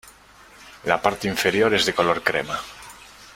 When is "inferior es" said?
1.27-1.85